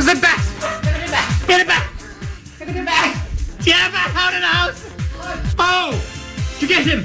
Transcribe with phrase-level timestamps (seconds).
[0.00, 0.40] Where's the bat?
[0.82, 1.28] Get it back.
[1.46, 1.90] Get it back.
[2.58, 3.14] Get it back.
[3.62, 4.82] Get it back out of the house.
[5.58, 5.92] Oh,
[6.58, 7.04] did you get him?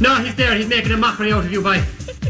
[0.00, 0.54] No, he's there.
[0.54, 1.82] He's making a mockery out of you, boy.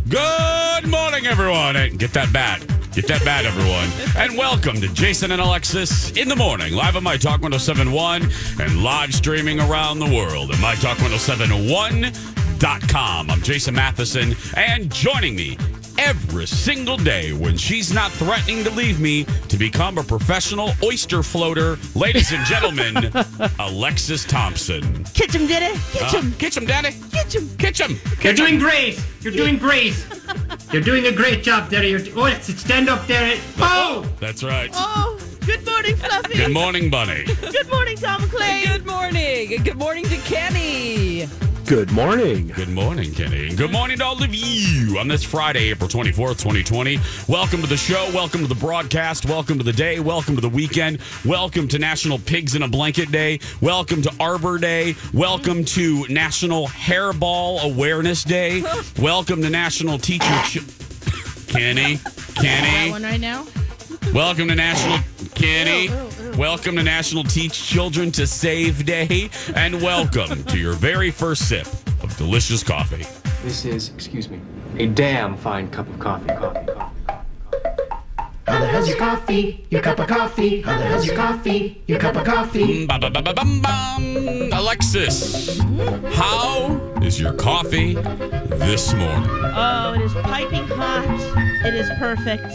[0.08, 1.76] Good morning, everyone.
[1.76, 2.66] And get that bat.
[2.94, 3.88] Get that bat, everyone.
[4.16, 8.28] And welcome to Jason and Alexis in the morning, live on My Talk 1071
[8.58, 13.30] and live streaming around the world at MyTalk1071.com.
[13.30, 15.56] I'm Jason Matheson, and joining me
[15.98, 21.22] every single day when she's not threatening to leave me to become a professional oyster
[21.22, 23.10] floater, ladies and gentlemen,
[23.58, 25.04] Alexis Thompson.
[25.14, 25.78] Catch him, Daddy.
[25.92, 26.32] Catch Uh, him.
[26.32, 26.90] catch him, Daddy.
[27.12, 27.48] Catch him.
[27.58, 27.98] Catch him.
[28.22, 29.00] You're doing great.
[29.22, 29.94] You're doing great.
[30.72, 31.84] You're doing a great job, there.
[31.84, 33.38] You're, oh, let's stand up there.
[33.58, 34.70] Oh, That's right.
[34.74, 36.34] Oh, good morning, Fluffy.
[36.36, 37.24] Good morning, Bunny.
[37.24, 38.66] Good morning, Tom McClain.
[38.72, 39.62] Good morning.
[39.62, 41.28] Good morning to Kenny.
[41.66, 42.46] Good morning.
[42.54, 43.54] Good morning, Kenny.
[43.54, 47.00] Good morning to all of you on this Friday, April 24th, 2020.
[47.28, 48.08] Welcome to the show.
[48.14, 49.26] Welcome to the broadcast.
[49.26, 49.98] Welcome to the day.
[49.98, 51.00] Welcome to the weekend.
[51.24, 53.40] Welcome to National Pigs in a Blanket Day.
[53.60, 54.94] Welcome to Arbor Day.
[55.12, 58.62] Welcome to National Hairball Awareness Day.
[59.00, 60.24] Welcome to National Teacher.
[60.44, 60.62] Ch-
[61.48, 61.96] Kenny.
[61.96, 62.90] That Kenny.
[62.92, 63.44] one right now.
[64.12, 64.98] Welcome to National
[65.34, 65.88] Kenny.
[66.36, 69.30] Welcome to National Teach Children to Save Day.
[69.54, 71.66] And welcome to your very first sip
[72.02, 73.04] of delicious coffee.
[73.42, 74.40] This is, excuse me,
[74.78, 76.26] a damn fine cup of coffee.
[76.26, 76.74] Coffee, coffee,
[77.06, 77.96] coffee.
[78.46, 79.66] How the hell's your coffee?
[79.70, 80.62] Your cup of coffee?
[80.62, 81.82] How the hell's your coffee?
[81.86, 82.86] Your cup of coffee?
[82.86, 84.50] Ba, ba, ba, ba, bum, bum.
[84.52, 85.58] Alexis,
[86.14, 89.28] how is your coffee this morning?
[89.30, 91.04] Oh, it is piping hot.
[91.64, 92.52] It is perfect.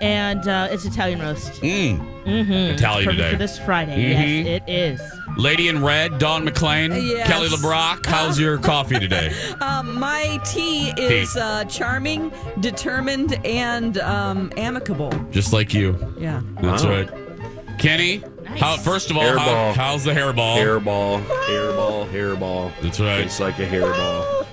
[0.00, 1.60] And uh, it's Italian roast.
[1.62, 2.74] Mm.
[2.74, 3.30] Italian today.
[3.32, 3.96] for this Friday.
[4.14, 4.44] Mhm.
[4.44, 5.00] Yes, it is.
[5.36, 7.26] Lady in red, Dawn McLean, Yes.
[7.28, 8.04] Kelly LeBrock.
[8.06, 9.32] How's your coffee today?
[9.60, 11.40] Um, my tea is Tea.
[11.40, 15.10] uh, charming, determined, and um, amicable.
[15.30, 15.96] Just like you.
[16.18, 16.40] Yeah.
[16.60, 16.90] That's Wow.
[16.90, 17.10] right.
[17.78, 18.22] Kenny,
[18.56, 20.56] how, first of all, how, how's the hairball?
[20.56, 22.72] Hairball, hairball, hairball.
[22.82, 23.20] That's right.
[23.20, 24.46] It's like a hairball.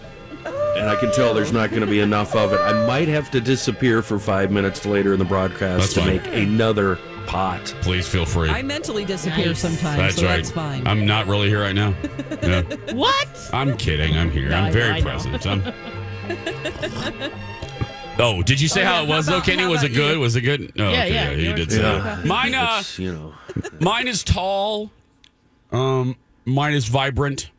[0.45, 2.59] And I can tell there's not going to be enough of it.
[2.59, 6.09] I might have to disappear for five minutes later in the broadcast That's to fine.
[6.17, 7.63] make another pot.
[7.81, 8.49] Please feel free.
[8.49, 9.59] I mentally disappear Nice.
[9.59, 10.35] sometimes, That's so right.
[10.37, 10.85] that's fine.
[10.87, 11.93] I'm not really here right now.
[12.41, 12.63] Yeah.
[12.93, 13.49] What?
[13.53, 14.17] I'm kidding.
[14.17, 14.49] I'm here.
[14.49, 15.03] No, I I'm know, very I know.
[15.05, 15.47] present.
[15.47, 17.31] I'm...
[18.19, 19.01] Oh, did you say Oh, how yeah.
[19.03, 19.63] it was How though, about- Kenny?
[19.63, 20.13] how Was it about good?
[20.13, 20.19] you?
[20.19, 20.71] Was it good?
[20.77, 22.03] Oh, Yeah, okay, yeah, You yours did say good.
[22.03, 22.25] that.
[22.25, 23.33] Mine, uh, It's, you know,
[23.79, 24.91] mine is tall.
[25.71, 26.15] Um,
[26.45, 27.49] mine is vibrant,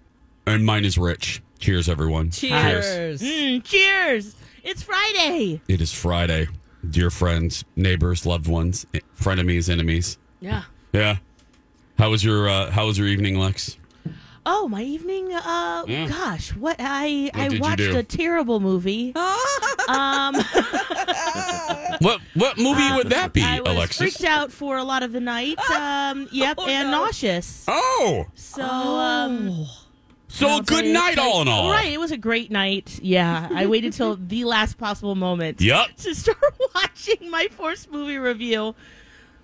[0.46, 1.42] and mine is rich.
[1.64, 2.30] Cheers, everyone.
[2.30, 3.22] Cheers.
[3.22, 4.36] Mm, cheers.
[4.62, 5.62] It's Friday.
[5.66, 6.46] It is Friday,
[6.90, 8.84] dear friends, neighbors, loved ones,
[9.18, 10.18] frenemies, enemies.
[10.40, 10.64] Yeah.
[10.92, 11.16] Yeah.
[11.96, 13.78] How was your uh, How was your evening, Lex?
[14.44, 15.32] Oh, my evening.
[15.32, 16.06] Uh, Yeah.
[16.06, 19.14] gosh, what I What I watched a terrible movie.
[19.88, 20.34] um,
[22.00, 23.96] What What movie would that be, I was Alexis?
[23.96, 25.58] freaked out for a lot of the night.
[25.70, 27.04] Um, yep, Oh, and no.
[27.06, 27.64] nauseous.
[27.68, 29.66] Oh, So, um,
[30.34, 31.70] so I a good very night, all in all.
[31.70, 32.98] Right, it was a great night.
[33.02, 35.96] Yeah, I waited till the last possible moment Yep.
[35.98, 36.38] to start
[36.74, 38.74] watching my first movie review.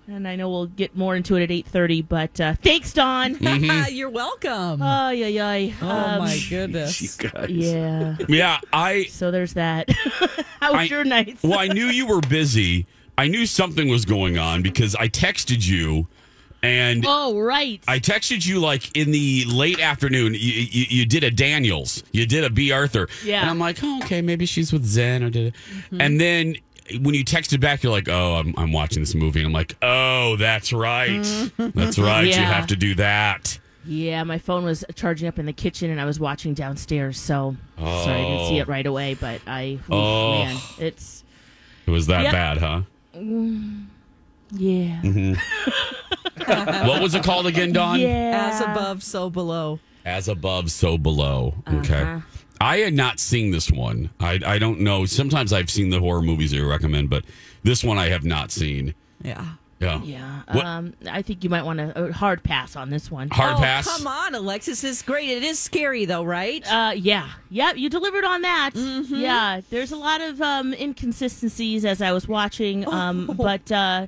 [0.07, 3.35] And I know we'll get more into it at eight thirty, but uh, thanks, Don.
[3.35, 3.93] Mm-hmm.
[3.95, 4.81] You're welcome.
[4.81, 5.73] Oh yeah, yeah.
[5.81, 7.15] oh, Um, my you goodness.
[7.15, 7.49] guys.
[7.49, 8.17] Yeah.
[8.27, 9.89] Yeah, I So there's that.
[10.59, 11.37] How was I- your night?
[11.43, 12.87] well, I knew you were busy.
[13.17, 16.07] I knew something was going on because I texted you,
[16.63, 17.83] and Oh right.
[17.87, 20.33] I texted you like in the late afternoon.
[20.33, 23.41] You, you, you did a Daniels, you did a B Arthur, Yeah.
[23.41, 25.53] And I'm like, oh, okay, maybe she's with Zen or did it.
[25.73, 26.01] Mm-hmm.
[26.01, 26.55] And then
[27.01, 29.39] when you texted back, you're like, oh, I'm, I'm watching this movie.
[29.39, 31.23] And I'm like, oh, that's right,
[31.57, 32.25] that's right.
[32.27, 32.43] You Mm-hmm.
[32.51, 33.57] Have to do that.
[33.85, 37.17] yeah, my phone was charging up in the kitchen, and I was watching downstairs.
[37.19, 39.13] So sorry, I didn't see it right away.
[39.15, 40.43] But I, Oh.
[40.43, 41.23] man, it's
[41.87, 42.31] It was that Yep.
[42.33, 42.81] bad, huh?
[44.51, 46.85] Yeah, Mm-hmm.
[46.87, 47.99] what was it called again, Don?
[47.99, 48.51] yeah.
[48.53, 49.79] As above, so below.
[50.05, 51.53] As above, so below.
[51.71, 52.01] Okay.
[52.01, 52.19] Uh-huh.
[52.59, 54.09] I had not seen this one.
[54.19, 55.05] I, I don't know.
[55.05, 57.25] Sometimes I've seen the horror movies you recommend, but
[57.63, 58.93] this one I have not seen.
[59.23, 59.45] Yeah.
[59.79, 59.99] Yeah.
[60.03, 63.29] Yeah, What- um, I think you might want to a hard pass on this one.
[63.31, 63.87] Hard oh, pass.
[63.97, 64.83] come on, Alexis.
[64.83, 65.27] is great.
[65.29, 66.63] It is scary, though, right?
[66.71, 68.71] Uh, yeah, yep, you delivered on that.
[68.75, 69.15] Mm-hmm.
[69.15, 73.33] Yeah, there's a lot of um, inconsistencies as I was watching, um, Oh.
[73.33, 74.05] but uh,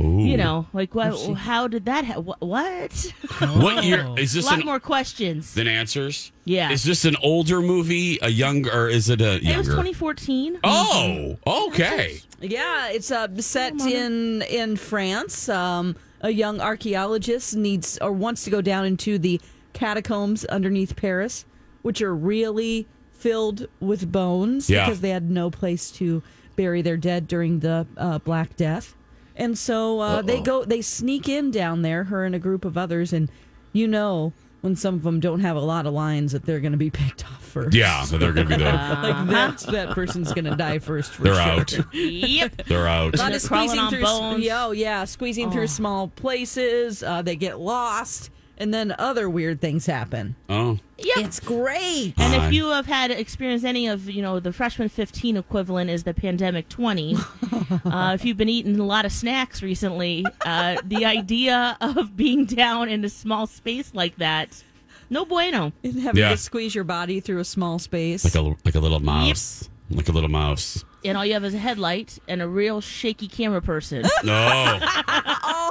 [0.00, 0.18] Ooh.
[0.18, 1.14] you know, like what?
[1.36, 2.04] How did that?
[2.04, 3.12] Ha- wh- what?
[3.40, 4.34] What year is this?
[4.34, 4.46] a this?
[4.46, 5.54] lot An, more questions.
[5.54, 6.32] than answers.
[6.44, 6.70] Yeah.
[6.70, 8.18] Is this an older movie?
[8.22, 8.70] A younger?
[8.72, 10.58] Or is it a It was 2014.
[10.64, 12.18] Oh, okay.
[12.40, 15.48] Yeah, it's uh, set in in France.
[15.48, 19.40] Um, a young archaeologist needs or wants to go down into the
[19.74, 21.44] catacombs underneath Paris,
[21.82, 24.84] which are really filled with bones Yeah.
[24.86, 26.22] because they had no place to
[26.56, 28.94] bury their dead during the uh, Black Death.
[29.36, 32.78] And so uh, they go, they sneak in down there, her and a group of
[32.78, 33.30] others, and
[33.72, 36.72] you know when some of them don't have a lot of lines that they're going
[36.72, 37.74] to be picked off first.
[37.76, 38.70] Yeah, so they're going to be the.
[39.02, 41.12] like that's that person's going to die first.
[41.12, 41.42] For They're sure.
[41.42, 41.78] out.
[41.94, 42.64] Yep.
[42.66, 43.14] They're out.
[43.14, 44.44] A lot They're of crawling squeezing on through, bones.
[44.44, 47.02] Yeah, oh, yeah, squeezing through small places.
[47.02, 50.36] Uh, they get lost, and then other weird things happen.
[50.48, 50.78] Oh.
[50.98, 52.14] yeah, It's great.
[52.16, 56.04] And if you have had experienced any of, you know, the freshman 15 equivalent is
[56.04, 57.16] the pandemic 20,
[57.84, 62.44] uh, if you've been eating a lot of snacks recently, uh, the idea of being
[62.44, 64.62] down in a small space like that,
[65.10, 65.72] no bueno.
[65.82, 66.30] And having Yeah.
[66.30, 68.24] to squeeze your body through a small space.
[68.24, 69.68] Like a like a little mouse.
[69.90, 70.84] Like a little mouse.
[71.04, 74.04] And all you have is a headlight and a real shaky camera person.
[74.24, 74.78] No.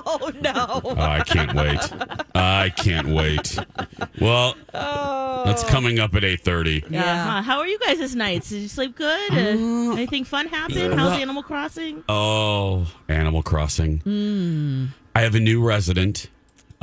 [0.05, 0.81] oh no!
[0.85, 1.79] Oh, I can't wait.
[2.35, 3.57] I can't wait.
[4.21, 6.83] Well, that's coming up at eight thirty.
[6.89, 7.01] Yeah.
[7.01, 7.41] Uh-huh.
[7.41, 8.43] How are you guys this night?
[8.43, 9.31] Did you sleep good?
[9.31, 10.91] Uh, anything fun happen?
[10.91, 12.03] How's Animal Crossing?
[12.07, 14.93] Oh, Animal Crossing.
[15.15, 16.29] I have a new resident.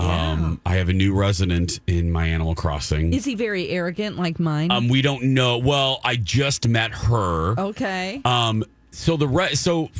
[0.00, 3.12] Um, I have a new resident in my Animal Crossing.
[3.12, 4.70] Is he very arrogant like mine?
[4.70, 5.58] Um, we don't know.
[5.58, 7.58] Well, I just met her.
[7.60, 8.20] okay.
[8.24, 9.90] Um, so the re- so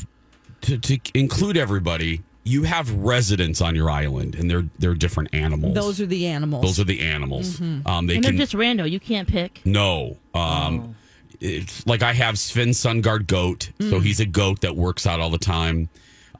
[0.62, 5.74] to, to include everybody, you have residents on your island, and they're they're different animals.
[5.74, 6.62] Those are the animals.
[6.64, 7.60] Those are the animals.
[7.60, 8.86] Um, they And can they're just random.
[8.86, 9.60] You can't pick.
[9.64, 10.16] no.
[10.34, 10.96] Um,
[11.40, 15.30] it's like I have Sven Sundgaard goat, so he's a goat that works out all
[15.30, 15.88] the time.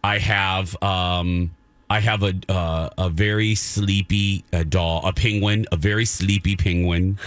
[0.05, 1.51] I have um,
[1.91, 7.19] I have a uh, a very sleepy uh, dog, a penguin, a very sleepy penguin,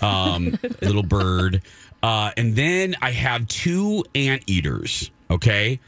[0.00, 1.60] um, little bird,
[2.04, 5.10] uh, and then I have two anteaters.
[5.28, 5.80] Okay.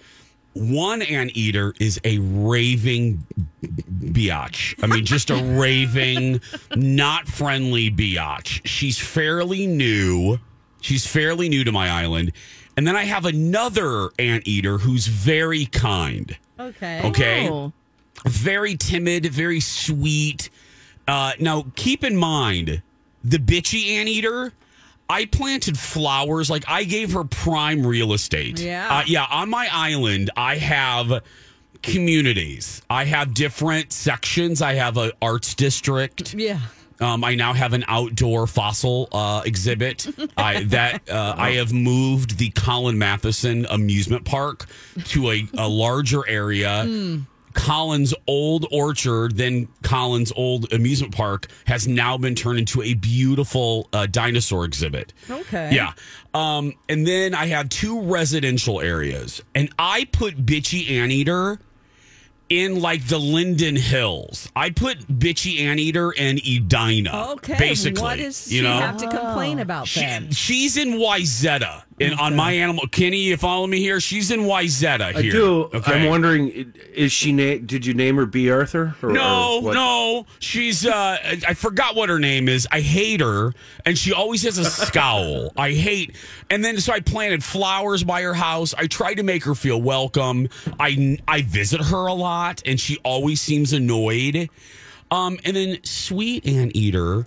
[0.54, 3.24] One anteater is a raving
[3.62, 4.74] biatch.
[4.82, 6.40] I mean, just a raving,
[6.74, 8.66] not friendly biatch.
[8.66, 10.38] She's fairly new.
[10.80, 12.32] She's fairly new to my island.
[12.76, 16.36] And then I have another anteater who's very kind.
[16.58, 17.02] okay.
[17.04, 17.48] Okay.
[17.48, 17.72] Oh.
[18.26, 20.50] Very timid, very sweet.
[21.06, 22.82] Uh, now, keep in mind,
[23.24, 24.52] the bitchy anteater,
[25.08, 26.50] I planted flowers.
[26.50, 28.60] Like, I gave her prime real estate.
[28.60, 28.88] Yeah.
[28.90, 29.26] Uh, yeah.
[29.30, 31.22] On my island, I have
[31.82, 32.82] communities.
[32.90, 34.60] I have different sections.
[34.60, 36.34] I have a arts district.
[36.34, 36.60] Yeah.
[37.00, 40.06] Um, I now have an outdoor fossil uh, exhibit.
[40.36, 44.66] I that uh, I have moved the Colin Matheson amusement park
[45.06, 46.84] to a, a larger area.
[47.54, 53.88] Colin's old orchard, then Collins old amusement park, has now been turned into a beautiful
[53.92, 55.12] uh, dinosaur exhibit.
[55.30, 55.70] Okay.
[55.74, 55.92] Yeah.
[56.34, 61.58] Um, and then I have two residential areas, and I put Bitchy Anteater
[62.48, 64.50] in like the Linden Hills.
[64.56, 67.32] I put Bitchy Anteater and Edina.
[67.32, 67.56] Okay.
[67.58, 68.00] Basically.
[68.02, 68.78] what does you she know?
[68.78, 70.30] have to complain about She- then?
[70.30, 71.82] she's in Wayzata.
[72.00, 74.00] And on my animal, Kenny, you follow me here?
[74.00, 75.32] She's in Wayzata I here.
[75.32, 75.62] do.
[75.74, 75.92] Okay.
[76.02, 77.32] I'm wondering, is she?
[77.32, 78.50] Na- did you name her B.
[78.50, 78.94] Arthur?
[79.02, 80.26] Or, No, or no.
[80.38, 82.66] She's uh I I forgot what her name is.
[82.70, 83.52] I hate her
[83.84, 85.52] and she always has a scowl.
[85.56, 86.14] I hate
[86.50, 88.74] and then so I planted flowers by her house.
[88.74, 90.48] I tried to make her feel welcome.
[90.78, 94.48] I I visit her a lot and she always seems annoyed.
[95.10, 97.26] Um and then sweet anteater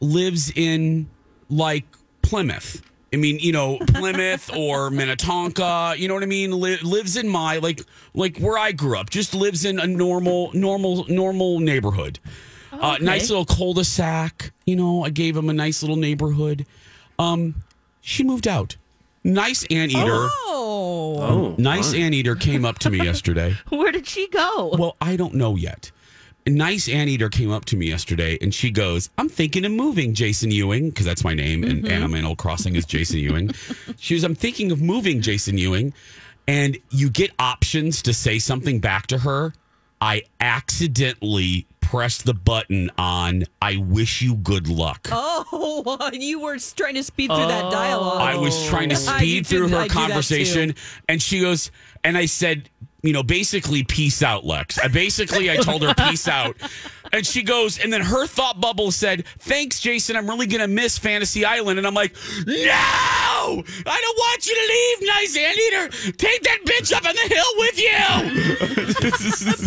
[0.00, 1.08] lives in
[1.48, 1.84] like
[2.22, 2.82] Plymouth.
[3.12, 6.58] I mean, you know, Plymouth or Minnetonka, you know what I mean?
[6.58, 7.80] Li- lives in my like
[8.14, 9.10] like where I grew up.
[9.10, 12.18] Just lives in a normal normal normal neighborhood.
[12.72, 13.04] Uh, okay.
[13.04, 16.64] nice little cul-de-sac, you know, I gave him a nice little neighborhood.
[17.18, 17.54] Um
[18.00, 18.76] she moved out.
[19.24, 20.10] Nice anteater.
[20.10, 21.16] Oh.
[21.20, 22.00] Oh, Nice fine.
[22.02, 23.54] anteater came up to me yesterday.
[23.68, 24.74] Where did she go?
[24.78, 25.92] Well, I don't know yet.
[26.44, 30.12] A nice anteater came up to me yesterday and she goes, I'm thinking of moving,
[30.14, 31.92] Jason Ewing, because that's my name, and mm-hmm.
[31.92, 33.52] Animal Crossing is Jason Ewing.
[33.98, 35.94] She was, I'm thinking of moving, Jason Ewing.
[36.48, 39.52] And you get options to say something back to her.
[40.00, 45.08] I accidentally pressed the button on I wish you good luck.
[45.12, 48.20] Oh, you were trying to speed through that dialogue.
[48.20, 50.74] I was trying to speed through her that conversation,
[51.08, 51.70] and she goes,
[52.02, 52.68] and I said,
[53.02, 54.78] you know, basically, peace out, Lex.
[54.78, 56.56] I basically, I told her peace out,
[57.12, 60.16] and she goes, and then her thought bubble said, "Thanks, Jason.
[60.16, 62.14] I'm really gonna miss Fantasy Island," and I'm like,
[62.46, 62.52] "No,
[63.44, 66.12] I don't want you to leave, nice anteater.
[66.16, 67.98] Take that bitch up on the hill with you.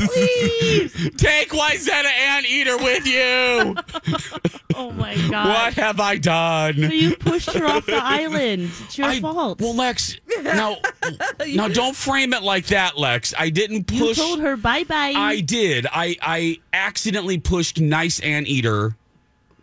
[0.08, 1.12] Please!
[1.17, 3.75] Take Wayzata anteater with you.
[4.75, 5.48] oh my god!
[5.48, 8.72] What have I done?" So you pushed her off the island.
[8.86, 9.60] It's your I- fault.
[9.62, 10.77] Well, Lex, now,
[11.48, 13.34] now don't frame it like that, Lex.
[13.38, 14.00] I didn't push.
[14.00, 15.13] you told her bye bye.
[15.15, 15.86] I did.
[15.91, 18.96] I I accidentally pushed nice anteater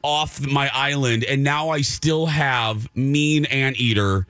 [0.02, 4.26] off my island, and now I still have mean anteater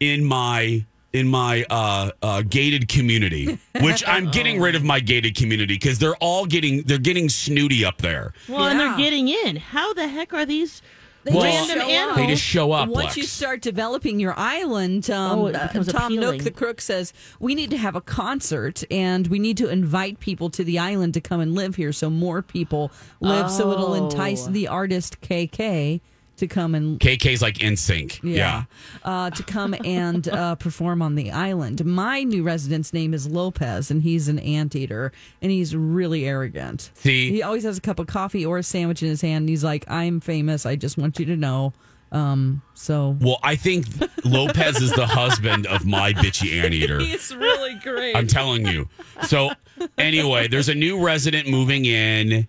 [0.00, 5.36] in my in my uh, uh, gated community, which I'm getting rid of my gated
[5.36, 8.34] community because they're all getting they're getting snooty up there.
[8.48, 9.56] Well, and they're getting in.
[9.56, 10.82] How the heck are these
[11.24, 12.16] They random show animals?
[12.18, 12.88] They just show up.
[12.88, 13.16] Once Lex.
[13.16, 16.20] you start developing your island, um, Oh, uh, Tom appealing.
[16.20, 20.20] Nook, the crook, says we need to have a concert and we need to invite
[20.20, 23.94] people to the island to come and live here, so more people live, so it'll
[23.94, 24.50] entice Oh.
[24.50, 26.00] the artist KK
[26.36, 28.20] to come and KK's like in sync.
[28.22, 28.64] Yeah.
[29.04, 31.84] Uh, to come and uh, perform on the island.
[31.84, 35.12] My new resident's name is Lopez, and he's an anteater,
[35.42, 36.90] and he's really arrogant.
[36.94, 37.30] See?
[37.30, 39.42] he always has a cup of coffee or a sandwich in his hand.
[39.42, 40.66] And he's like, "I'm famous.
[40.66, 41.72] I just want you to know."
[42.12, 43.86] Um, so Well, I think
[44.24, 47.00] Lopez is the husband of my bitchy anteater.
[47.00, 48.14] he's really great.
[48.14, 48.88] I'm telling you.
[49.26, 49.50] So
[49.98, 52.46] anyway, there's a new resident moving in.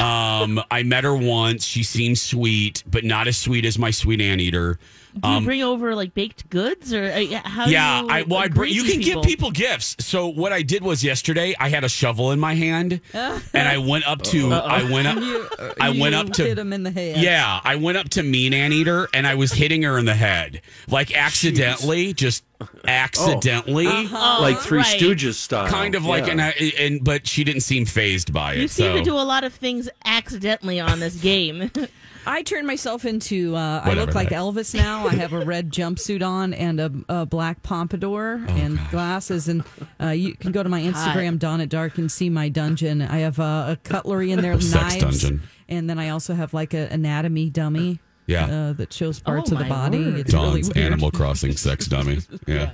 [0.00, 1.64] Um, I met her once.
[1.64, 4.78] She seems sweet, but not as sweet as my sweet anteater.
[5.14, 7.64] Do you bring over like baked goods or uh, yeah, how?
[7.64, 9.96] Um, yeah, do you I well, I bring, you to can give people gifts.
[10.00, 13.78] So what I did was yesterday, I had a shovel in my hand, and I
[13.78, 15.48] went up to, I went up, You-
[15.80, 17.18] I you went up to hit him in the head.
[17.18, 20.62] Yeah, I went up to Mean Anteater and I was hitting her in the head,
[20.88, 22.44] like accidentally, just
[22.86, 25.00] accidentally, like Three right.
[25.00, 25.68] Stooges style.
[25.68, 26.32] kind of like, Yeah.
[26.32, 26.48] and, I,
[26.78, 28.58] and but she didn't seem phased by it.
[28.60, 31.70] You seem so to do a lot of things accidentally on this game.
[32.30, 33.56] I turn myself into.
[33.56, 34.28] Uh, I look like.
[34.28, 35.06] Elvis now.
[35.06, 39.48] I have a red jumpsuit on and a, a black pompadour Oh, and glasses.
[39.48, 39.64] And
[40.00, 43.00] uh, you can go to my Instagram, Dawn at Dark, and see my dungeon.
[43.02, 45.42] I have uh, a cutlery in there, knives, dungeon.
[45.68, 47.98] and then I also have like an anatomy dummy.
[48.28, 48.44] Yeah.
[48.44, 49.98] uh, that shows parts Oh, of the body.
[50.04, 50.18] word.
[50.20, 50.86] It's really Dawn's weird.
[50.86, 52.18] Animal Crossing sex dummy.
[52.46, 52.70] Yeah,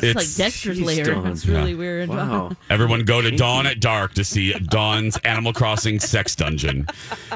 [0.00, 1.04] It's, like Dexter's Jeez, lair.
[1.06, 1.26] Dawn.
[1.28, 1.76] It's really Yeah.
[1.78, 2.08] weird.
[2.10, 2.52] Wow.
[2.70, 6.86] Everyone go to Dawn at Dark to see Dawn's Animal Crossing sex dungeon.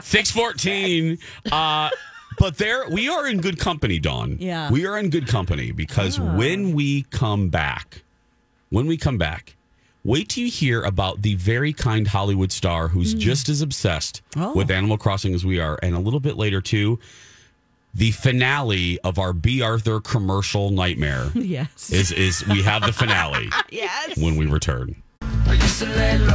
[0.02, 1.19] Six fourteen.
[1.50, 1.91] Uh,
[2.38, 4.37] but there we are in good company, Dawn.
[4.38, 4.71] Yeah.
[4.71, 8.02] we are in good company because when we come back,
[8.71, 9.57] when we come back.
[10.05, 14.52] Wait till you hear about the very kind Hollywood star who's just as obsessed Oh.
[14.52, 15.79] with Animal Crossing as we are.
[15.81, 16.99] And a little bit later, too,
[17.95, 19.61] the finale of our B.
[19.63, 21.91] Arthur commercial nightmare Yes.
[21.93, 24.17] is, is we have the finale yes.
[24.19, 24.97] when we return.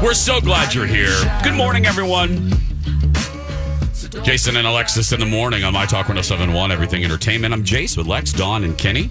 [0.03, 1.15] We're so glad you're here.
[1.43, 2.51] Good morning, everyone.
[4.23, 7.53] Jason and Alexis in the morning on My Talk 1071, Everything Entertainment.
[7.53, 9.09] I'm Jace with Lex, Dawn, and Kenny.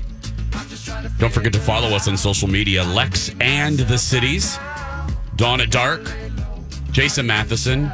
[1.19, 4.59] Don't forget to follow us on social media, Lex and the Cities,
[5.37, 6.11] Dawn at Dark,
[6.93, 7.91] Jason Matheson,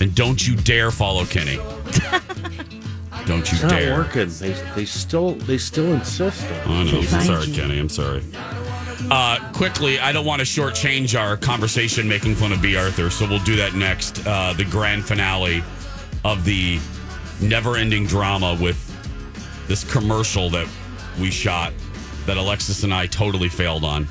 [0.00, 1.58] and don't you dare follow Kenny.
[3.26, 3.96] Don't you It's not dare.
[3.96, 4.28] working.
[4.38, 6.88] They, they still they still insist on.
[6.88, 7.02] I know.
[7.02, 7.78] Sorry, Kenny.
[7.78, 8.22] I'm sorry.
[9.10, 12.76] Uh, quickly, I don't want to shortchange our conversation making fun of B.
[12.76, 14.26] Arthur, so we'll do that next.
[14.26, 15.62] Uh, the grand finale
[16.24, 16.78] of the
[17.40, 18.78] never ending drama with
[19.68, 20.66] this commercial that
[21.20, 21.72] we shot
[22.26, 24.08] that Alexis and I totally failed on.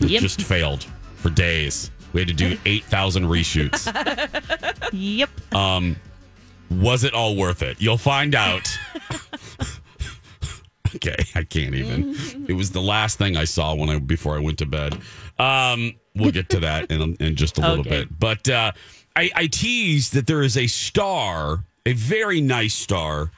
[0.00, 0.20] Yep.
[0.22, 0.84] Just failed
[1.16, 1.90] for days.
[2.12, 3.88] We had to do 8,000 reshoots.
[4.92, 5.28] Yep.
[6.70, 7.80] Was it all worth it?
[7.80, 8.68] You'll find out.
[10.96, 12.14] okay, I can't even.
[12.48, 14.98] It was the last thing I saw when I before I went to bed.
[15.38, 17.90] Um, we'll get to that in, in just a little Okay.
[18.04, 18.18] bit.
[18.18, 18.72] But uh,
[19.16, 23.30] I, I teased that there is a star, a very nice star,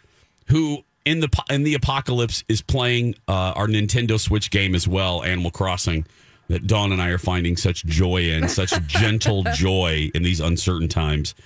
[0.47, 5.23] who in the in the apocalypse is playing uh, our Nintendo Switch game as well,
[5.23, 6.07] Animal Crossing.
[6.49, 10.89] That Dawn and I are finding such joy in, such gentle joy in these uncertain
[10.89, 11.37] times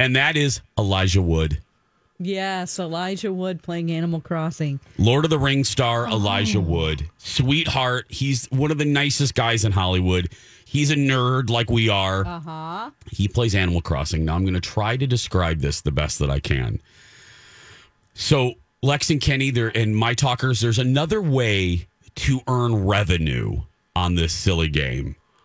[0.00, 1.60] and that is Elijah Wood.
[2.18, 4.80] Yes, Elijah Wood playing Animal Crossing.
[4.98, 7.08] Lord of the Rings star Elijah Wood.
[7.18, 8.06] Sweetheart.
[8.08, 10.30] He's one of the nicest guys in Hollywood.
[10.64, 12.26] He's a nerd like we are.
[12.26, 12.90] Uh-huh.
[13.10, 14.24] He plays Animal Crossing.
[14.24, 16.80] Now I'm going to try to describe this the best that I can.
[18.14, 23.62] So, Lex and Kenny, there and my talkers, there's another way to earn revenue
[23.94, 25.16] on this silly game.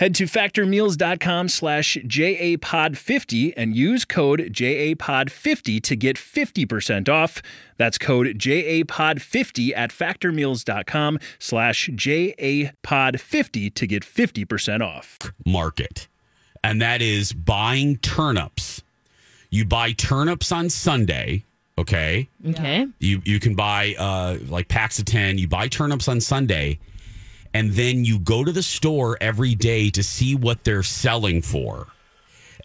[0.00, 7.42] Head to factormeals.com slash JAPOD50 and use code JAPOD50 to get 50% off.
[7.76, 15.18] That's code JAPOD50 at factormeals.com slash JAPOD50 to get 50% off.
[15.44, 16.08] market,
[16.64, 18.82] and that is buying turnips.
[19.50, 21.44] You buy turnips on Sunday,
[21.76, 22.26] okay?
[22.48, 22.86] Okay.
[23.00, 25.36] You you can buy uh, like packs of ten.
[25.36, 26.78] You buy turnips on Sunday,
[27.54, 31.88] and then you go to the store every day to see what they're selling for,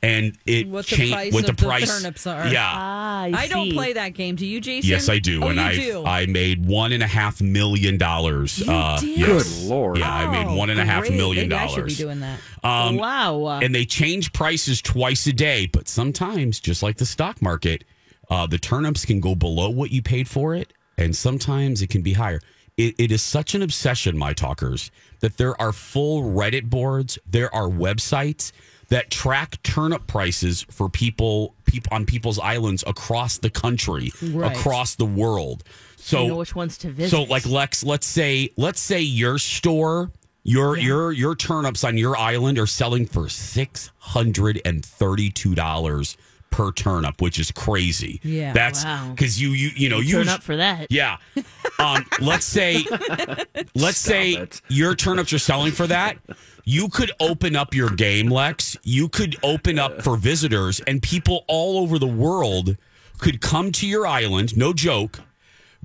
[0.03, 2.47] and it What the change price what the of the price turnips are.
[2.47, 2.69] Yeah.
[2.71, 3.73] Ah, I, I don't see.
[3.73, 4.35] play that game.
[4.35, 4.89] Do you, Jason?
[4.89, 6.05] Yes, I do, Oh, and you I do.
[6.05, 8.59] I made one and a half million dollars.
[8.59, 9.17] You uh, did?
[9.19, 9.61] yes.
[9.61, 9.97] Good Lord.
[9.97, 11.13] Yeah, I made one and a half great.
[11.17, 11.97] million Maybe I should be dollars.
[11.97, 12.39] doing that.
[12.63, 13.59] Um, wow.
[13.61, 15.65] and they change prices twice a day.
[15.65, 17.83] But sometimes, just like the stock market,
[18.29, 22.01] uh, the turnips can go below what you paid for it, and sometimes it can
[22.03, 22.41] be higher.
[22.77, 24.91] It, it is such an obsession, my talkers,
[25.21, 28.51] that there are full Reddit boards, there are websites
[28.89, 34.51] that track turnip prices for people, people on people's islands across the country, Right.
[34.55, 35.63] across the world.
[35.95, 37.09] So you know which ones to visit.
[37.11, 40.11] so like Lex, let's say let's say your store,
[40.43, 45.55] your your your turnips on your island are selling for six hundred and thirty two
[45.55, 46.15] dollars
[46.51, 48.19] per turnip, which is crazy.
[48.23, 48.53] Yeah.
[48.53, 49.09] That's Wow.
[49.15, 50.87] because you you you know you turn up for that.
[50.91, 51.17] yeah.
[51.79, 52.85] Um, let's say
[53.75, 54.61] let's say it.
[54.69, 56.17] your turnips are selling for that.
[56.63, 58.77] You could open up your game, Lex.
[58.83, 62.77] You could open up for visitors, and people all over the world
[63.19, 64.57] could come to your island.
[64.57, 65.19] No joke.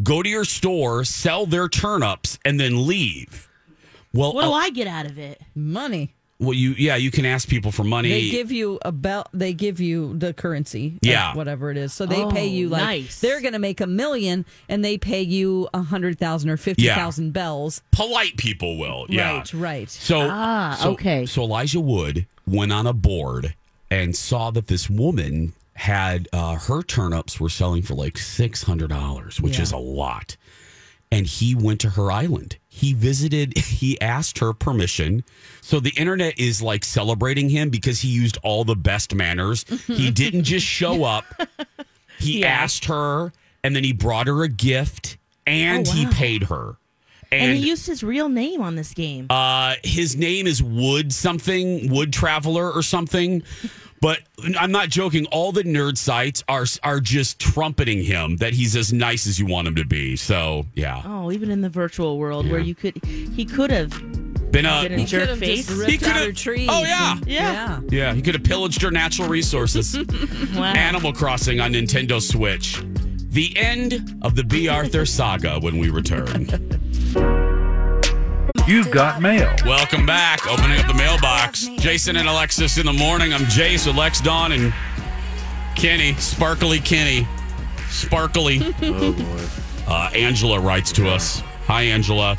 [0.03, 3.49] Go to your store, sell their turnips, and then leave.
[4.15, 5.41] Well, What do uh, I get out of it?
[5.55, 6.15] Money.
[6.41, 8.09] Well, you yeah, you can ask people for money.
[8.09, 9.29] They give you a belt.
[9.33, 10.99] They give you the currency.
[11.03, 11.35] Yeah.
[11.35, 11.93] whatever it is.
[11.93, 13.21] So they Oh, pay you like nice.
[13.21, 16.87] they're going to make a million, and they pay you a hundred thousand or fifty
[16.89, 17.83] thousand bells.
[17.93, 19.07] Polite people will.
[19.09, 19.37] Yeah.
[19.39, 19.55] Right.
[19.55, 19.91] Right.
[19.91, 21.27] So, Ah, so- okay.
[21.27, 23.55] So Elijah Wood went on a board
[23.91, 28.89] and saw that this woman had uh, her turnips were selling for like six hundred
[28.91, 29.63] dollars, which Yeah.
[29.63, 30.37] is a lot.
[31.13, 32.57] And he went to her island.
[32.69, 33.57] He visited.
[33.81, 35.25] He asked her permission.
[35.63, 39.65] So the internet is like celebrating him because he used all the best manners.
[39.87, 41.25] he didn't just show up.
[42.19, 42.49] He Yeah.
[42.49, 43.33] asked her,
[43.65, 46.77] and then he brought her a gift, and Oh, he paid her.
[47.33, 49.29] And, he used his real name on this game.
[49.31, 53.43] Uh, his name is Wood something, Wood Traveler or something.
[54.01, 54.21] But
[54.59, 55.27] I'm not joking.
[55.27, 59.45] All the nerd sites are are just trumpeting him that he's as nice as you
[59.47, 60.17] want him to be.
[60.17, 63.91] So yeah, oh, even in the virtual world where you could, he could have
[64.51, 65.67] been a been a jerk Could've face.
[65.67, 66.69] just He could've- out her trees.
[66.73, 67.13] Oh, yeah.
[67.19, 67.81] and- Yeah.
[67.91, 68.15] yeah.
[68.15, 69.97] He could have pillaged her natural resources.
[70.57, 70.73] Wow.
[70.73, 72.83] Animal Crossing on Nintendo Switch.
[73.29, 74.67] The end of the B.
[74.69, 76.49] Arthur saga when we return.
[78.67, 79.53] You've got mail.
[79.67, 80.47] Welcome back.
[80.47, 81.67] Opening up the mailbox.
[81.79, 83.33] Jason and Alexis in the morning.
[83.33, 84.73] I'm Jace with Lex Dawn and
[85.75, 87.27] Kenny, Sparkly Kenny.
[87.89, 88.61] Sparkly.
[88.83, 89.93] Oh boy.
[89.93, 91.41] Uh, Angela writes to us.
[91.67, 92.37] Hi, Angela.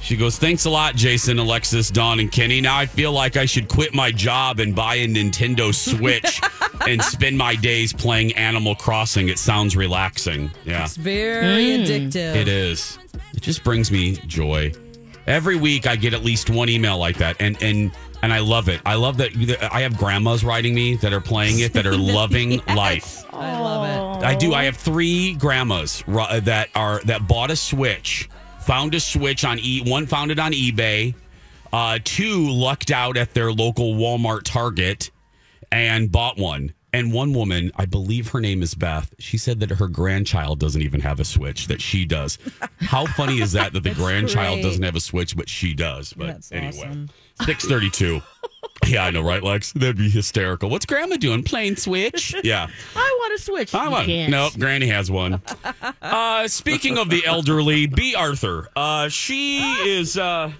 [0.00, 2.60] She goes, Thanks a lot, Jason, Alexis, Dawn, and Kenny.
[2.60, 6.40] Now I feel like I should quit my job and buy a Nintendo Switch
[6.88, 9.28] and spend my days playing Animal Crossing.
[9.30, 10.48] It sounds relaxing.
[10.64, 10.84] Yeah.
[10.84, 11.44] It's very
[11.78, 11.84] Mm.
[11.86, 12.36] addictive.
[12.36, 12.98] It is.
[13.34, 14.72] It just brings me joy.
[15.26, 17.90] Every week I get at least one email like that, and and
[18.22, 18.80] and I love it.
[18.86, 19.32] I love that
[19.72, 23.24] I have grandmas writing me that are playing it that are loving life.
[23.32, 24.24] I love it.
[24.24, 24.54] I do.
[24.54, 28.28] I have three grandmas that are that bought a Switch,
[28.60, 29.82] found a Switch on e.
[29.84, 31.14] One found it on eBay.
[31.72, 35.10] Uh, two lucked out at their local Walmart, Target,
[35.72, 36.72] and bought one.
[36.96, 40.80] And one woman, I believe her name is Beth, she said that her grandchild doesn't
[40.82, 42.38] even have a Switch, that she does.
[42.80, 44.62] How funny is that that the grandchild great.
[44.62, 46.12] doesn't have a Switch, but she does?
[46.12, 47.08] But That's anyway, awesome.
[47.44, 48.20] six thirty-two.
[48.86, 49.72] yeah, I know, right, Lex?
[49.72, 50.70] That'd be hysterical.
[50.70, 51.42] What's Grandma doing?
[51.42, 52.34] Playing Switch?
[52.44, 52.68] Yeah.
[52.94, 53.74] I want to switch.
[53.74, 54.06] I want.
[54.06, 54.30] can't.
[54.30, 55.42] Nope, Granny has one.
[56.00, 58.14] Uh, speaking of the elderly, B.
[58.14, 58.68] Arthur.
[58.76, 60.16] Uh, she is.
[60.16, 60.52] Uh,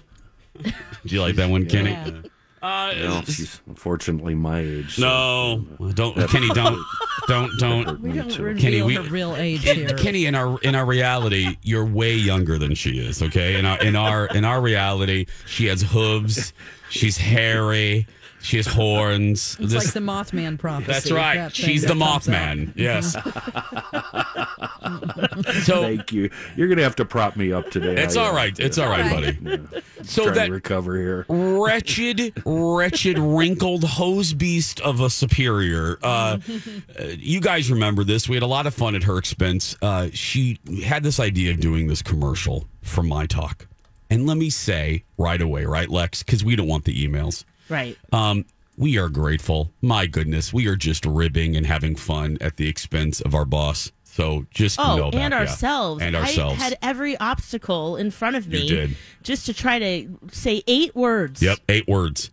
[0.63, 0.71] do
[1.05, 1.91] you like that one, Kenny?
[1.91, 2.11] Yeah.
[2.61, 4.95] Uh, Well, she's unfortunately my age.
[4.95, 6.49] so- no, don't, Kenny.
[6.49, 6.83] Don't,
[7.27, 7.99] don't, don't.
[8.01, 9.89] We don't reveal Kenny, we- her real age here.
[9.89, 13.21] Kenny, in our in our reality, you're way younger than she is.
[13.21, 16.53] Okay, in our in our in our reality, she has hooves.
[16.89, 18.07] She's hairy.
[18.41, 19.57] She has horns.
[19.59, 20.91] It's This- like the Mothman prophecy.
[20.91, 21.35] that's right.
[21.35, 21.93] that She's the.
[21.95, 22.71] Mothman.
[22.75, 23.13] Yes.
[25.65, 26.29] so Thank you.
[26.55, 28.01] You're gonna have to prop me up today.
[28.01, 28.57] it's I, all uh, right.
[28.59, 29.37] It's all right, buddy.
[29.41, 29.57] Yeah.
[30.03, 31.25] So Trying that to recover here.
[31.29, 35.97] wretched, wretched, wrinkled hose beast of a superior.
[36.03, 36.51] Uh, uh,
[37.17, 38.29] you guys remember this?
[38.29, 39.75] We had a lot of fun at her expense.
[39.81, 43.67] Uh, she had this idea of doing this commercial for My Talk.
[44.09, 47.43] And let me say right away, right, Lex, because we don't want the emails.
[47.69, 47.97] Right.
[48.11, 48.45] Um,
[48.77, 49.71] we are grateful.
[49.81, 53.91] My goodness, we are just ribbing and having fun at the expense of our boss.
[54.03, 55.39] So just Oh, know that, and yeah.
[55.39, 56.01] ourselves.
[56.01, 56.59] and ourselves.
[56.59, 61.41] I had every obstacle in front of me just to try to say eight words.
[61.41, 62.31] Yep, eight words,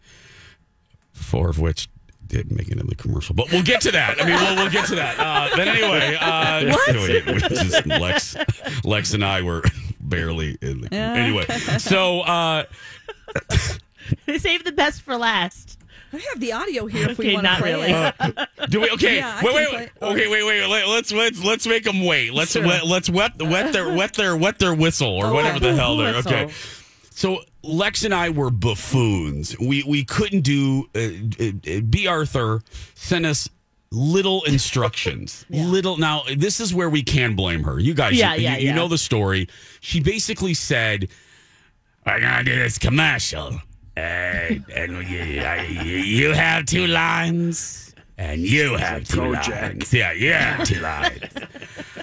[1.13, 1.89] four of which
[2.27, 3.35] did make it in the commercial.
[3.35, 4.21] But we'll get to that.
[4.21, 5.19] I mean, we'll, we'll get to that.
[5.19, 6.95] Uh, but anyway, uh, what?
[7.09, 8.37] we just, Lex,
[8.85, 9.63] Lex and I were
[10.01, 10.95] barely in the.
[10.95, 11.45] Anyway,
[11.79, 12.65] so uh,
[14.27, 15.79] They save the best for last.
[16.13, 17.93] I have the audio here if we Okay, want to play really.
[17.93, 18.71] it.
[18.71, 18.91] do we?
[18.91, 19.91] Okay, Yeah, I wait, wait, wait.
[20.01, 20.67] Okay, wait, wait.
[20.67, 22.33] Let, let's let's let's make them wait.
[22.33, 22.65] Let's Sure.
[22.65, 25.97] let, let's wet wet their wet their wet their whistle or Oh, whatever the hell
[25.97, 26.15] they're.
[26.15, 26.33] Whistle.
[26.33, 26.53] Okay.
[27.11, 29.59] So Lex and I were buffoons.
[29.59, 30.89] We we couldn't do.
[30.95, 31.01] Uh,
[31.45, 32.07] uh, B.
[32.07, 32.63] Arthur
[32.95, 33.49] sent us
[33.91, 35.45] little instructions.
[35.51, 35.97] Little.
[35.97, 37.79] Now this is where we can blame her.
[37.81, 38.75] You guys, Yeah, you, yeah, you yeah.
[38.75, 39.49] know the story.
[39.81, 41.09] She basically said,
[42.07, 43.61] "We're gonna do this commercial,
[43.97, 47.81] and, and you, I- you have two lines."
[48.17, 49.93] And you have two lines.
[49.93, 51.21] Yeah, yeah, two lines.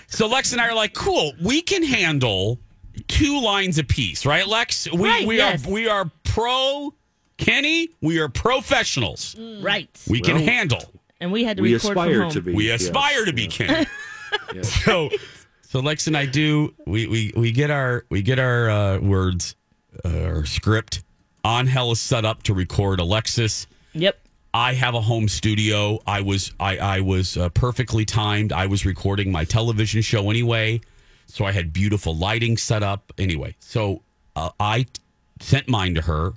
[0.08, 1.32] So Lex and I are like, cool.
[1.42, 2.60] We can handle
[3.08, 4.92] two lines apiece, right, Lex?
[4.92, 5.66] We Right, we yes.
[5.66, 6.94] are we are pro
[7.38, 7.88] Kenny.
[8.02, 9.38] We are professionals.
[9.62, 9.88] Right.
[10.10, 10.84] We can Well, handle.
[11.22, 12.32] And we had to We record from aspire home.
[12.32, 12.54] to be.
[12.54, 12.82] We yes.
[12.82, 13.86] aspire to be Kenny.
[14.64, 15.10] So
[15.62, 19.56] so Lex and I do we we we get our we get our uh, words
[20.04, 21.04] uh, our script.
[21.44, 23.68] On hell is set up to record Alexis.
[23.94, 24.20] Yep.
[24.54, 26.00] I have a home studio.
[26.06, 28.52] I was I I was uh, perfectly timed.
[28.52, 30.82] I was recording my television show anyway,
[31.26, 33.56] so I had beautiful lighting set up anyway.
[33.60, 34.02] So
[34.36, 34.86] uh, I
[35.40, 36.34] sent mine to her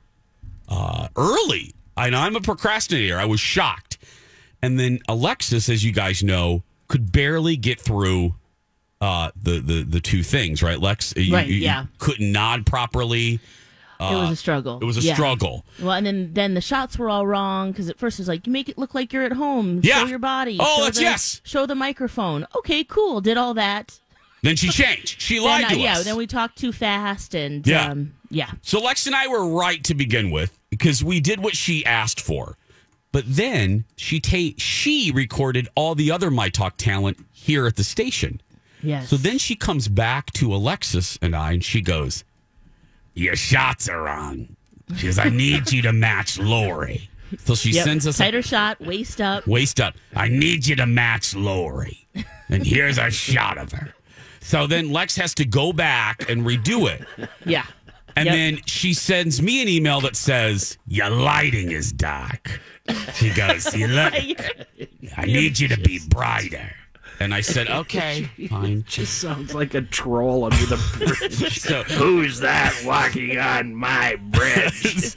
[0.68, 1.74] uh, early.
[1.96, 3.18] I know I'm a procrastinator.
[3.18, 3.98] I was shocked,
[4.62, 8.34] and then Alexis, as you guys know, could barely get through
[9.00, 10.62] uh, the the the two things.
[10.62, 11.14] Right, Lex?
[11.16, 11.86] You, Right, you- you yeah.
[11.98, 13.40] couldn't nod properly.
[14.00, 14.78] It was a struggle.
[14.80, 15.14] It was a Yeah.
[15.14, 15.64] struggle.
[15.80, 18.46] Well, and then then the shots were all wrong because at first it was like
[18.46, 19.80] you make it look like you're at home.
[19.82, 20.00] Yeah.
[20.02, 20.56] Show your body.
[20.60, 21.40] Oh, show that's- the, yes.
[21.44, 22.46] Show the microphone.
[22.56, 23.20] Okay, cool.
[23.20, 23.98] Did all that.
[24.42, 25.20] Then she changed.
[25.22, 25.92] She Then, lied uh, to yeah.
[25.98, 26.04] us.
[26.04, 27.90] Then we talked too fast and Yeah.
[27.90, 28.50] um, yeah.
[28.62, 32.20] So Lex and I were right to begin with because we did what she asked
[32.20, 32.58] for.
[33.10, 37.84] But then she ta- she recorded all the other My Talk talent here at the
[37.84, 38.40] station.
[38.82, 39.08] Yes.
[39.08, 42.22] So then she comes back to Alexis and I and she goes,
[43.14, 44.48] Your shots are wrong.
[44.96, 47.08] She goes, I need you to match Lori.
[47.44, 47.84] So she Yep.
[47.84, 49.46] sends us a tighter a shot, waist up.
[49.46, 49.94] waist up.
[50.14, 52.06] I need you to match Lori.
[52.48, 53.94] And here's a shot of her.
[54.40, 57.02] So then Lex has to go back and redo it.
[57.46, 57.64] Yeah.
[58.16, 58.34] And Yep.
[58.34, 62.60] then she sends me an email that says, Your lighting is dark.
[63.14, 64.12] She goes, you look,
[65.16, 66.70] I need you to be brighter.
[67.20, 68.84] And I said, Okay, fine.
[68.86, 71.60] Just sounds like a troll under the bridge.
[71.64, 75.14] So, Who's that walking on my bridge?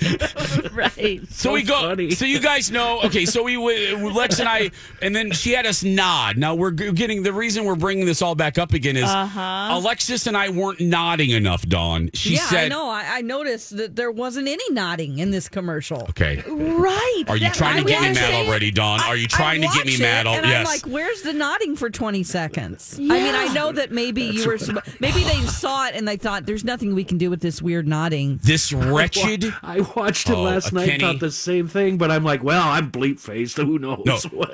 [0.71, 1.21] right.
[1.29, 1.81] so we go.
[1.81, 2.11] funny.
[2.11, 3.01] So you guys know.
[3.03, 6.37] Okay, so we we- Lex and I, and then she had us nod.
[6.37, 9.67] Now we're g- getting the reason we're bringing this all back up again is Uh-huh.
[9.71, 11.63] Alexis and I weren't nodding enough.
[11.67, 12.89] Dawn, she yeah, said, I know.
[12.89, 16.03] I, I noticed that there wasn't any nodding in this commercial.
[16.09, 17.23] Okay, Right.
[17.27, 19.01] Are you That- trying to get me was mad saying- already, Dawn?
[19.01, 20.65] Are you I- trying to get me watch mad it, al- And I'm yes.
[20.65, 22.95] like, where's the nodding for 20 seconds?
[22.97, 24.57] I mean, I know that maybe you were,
[24.99, 27.87] maybe they saw it and they thought there's nothing we can do with this weird
[27.87, 28.39] nodding.
[28.43, 29.53] this wretched.
[29.63, 30.99] I watched it Oh, last uh, night, Kenny.
[31.03, 33.57] thought the same thing, but I'm like, well, I'm bleep faced.
[33.57, 34.17] Who knows No.
[34.31, 34.53] what?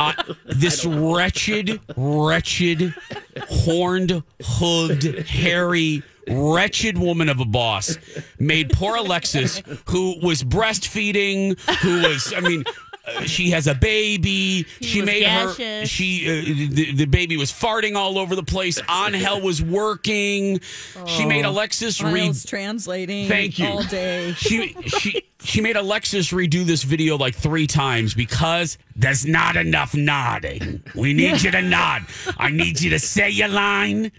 [0.00, 0.12] uh,
[0.46, 2.94] this wretched, wretched,
[3.48, 7.96] horned, hooved, hairy, wretched woman of a boss
[8.38, 12.72] made poor Alexis, who was breastfeeding, who was, I mean, uh,
[13.24, 14.64] she has a baby.
[14.80, 15.84] she was made her.
[15.86, 18.80] She uh, the, the baby was farting all over the place.
[18.88, 20.60] On hell was working.
[21.06, 23.66] She made Alexis read Miles translating Thank you.
[23.66, 24.32] all day.
[24.36, 29.94] she she she made Alexis redo this video like three times because there's not enough
[29.94, 30.82] nodding.
[30.94, 32.06] We need you to nod.
[32.38, 34.12] I need you to say your line.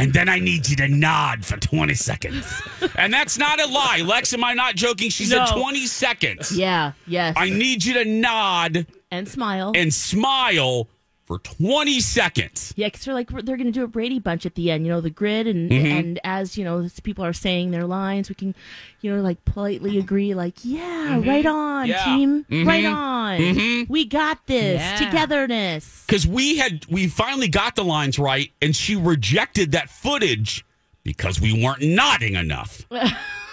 [0.00, 2.46] And then I need you to nod for 20 seconds.
[2.96, 4.02] And that's not a lie.
[4.04, 5.10] Lex, am I not joking?
[5.10, 5.60] She said No.
[5.62, 6.56] 20 seconds.
[6.56, 6.92] Yeah.
[7.06, 7.34] Yes.
[7.36, 9.72] I need you to nod and smile.
[9.74, 10.88] and smile
[11.30, 12.74] for 20 seconds.
[12.76, 14.84] Yeah, because they're like they're going to do a Brady Bunch at the end.
[14.84, 15.86] You know, the grid, and Mm-hmm.
[15.86, 18.52] and as you know, as people are saying their lines, we can,
[19.00, 21.90] you know, like politely agree, like, yeah, right on, Mm-hmm.
[21.90, 22.04] Yeah.
[22.16, 22.66] team, Mhm.
[22.66, 24.96] right on, we got this Yeah.
[24.98, 26.02] togetherness.
[26.08, 30.64] because we had we finally got the lines right and she rejected that footage
[31.04, 32.84] because we weren't nodding enough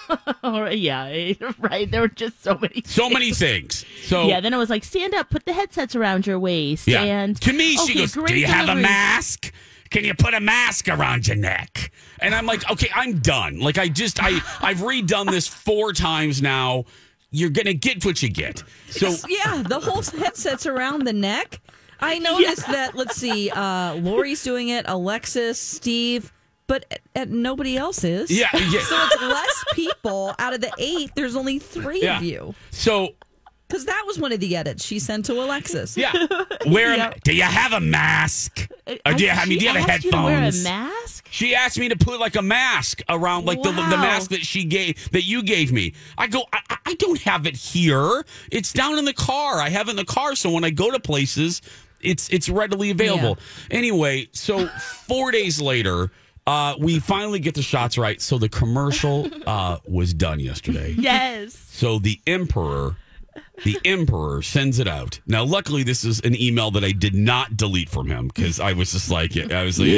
[0.78, 1.90] Yeah, right.
[1.90, 5.14] There were just so many, so many things so Yeah, then it was like, stand
[5.14, 8.22] up, put the headsets around your waist, yeah and to me she okay, goes do
[8.22, 9.54] great you have a mask
[9.90, 13.78] can you put a mask around your neck and i'm like okay i'm done like
[13.78, 16.84] i just i i've redone this four times now
[17.32, 18.64] you're gonna get what you get.
[18.90, 21.60] So yeah, the whole headset's around the neck.
[22.00, 22.96] I noticed that.
[22.96, 26.32] Let's see, uh, Lori's doing it, Alexis, Steve,
[26.68, 28.30] but at, nobody else is.
[28.30, 28.82] Yeah, yeah.
[28.82, 31.12] So it's less people out of the eight.
[31.16, 32.18] There's only three yeah.
[32.18, 32.54] of you.
[32.72, 33.16] So
[33.68, 35.98] Because that was one of the edits she sent to Alexis.
[35.98, 36.12] yeah,
[36.68, 38.70] wear a, do you have a mask?
[38.86, 40.52] Uh, or do you, I mean, do you have a asked you to wear a
[40.64, 41.28] mask?
[41.30, 44.64] She asked me to put like a mask around, like the the mask that she
[44.64, 45.94] gave that you gave me.
[46.18, 48.24] I go, I, I- I don't have it here.
[48.50, 49.60] It's down in the car.
[49.60, 51.62] I have it in the car, so when I go to places,
[52.00, 53.38] it's it's readily available.
[53.72, 56.12] Anyway, so four days later.
[56.48, 58.22] Uh, we finally get the shots right.
[58.22, 60.96] So the commercial uh, was done yesterday.
[60.98, 61.54] Yes.
[61.70, 62.96] So the emperor,
[63.66, 65.20] the emperor sends it out.
[65.28, 68.72] Now, luckily, this is an email that I did not delete from him because I
[68.74, 69.90] was just like, I was like,